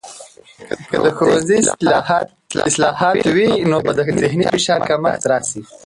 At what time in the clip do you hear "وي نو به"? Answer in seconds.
3.35-3.91